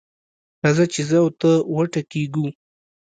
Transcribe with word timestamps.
راځه 0.63 0.85
چې 0.93 1.01
زه 1.09 1.17
او 1.23 1.29
ته 1.39 1.51
وټکېږو. 1.75 2.47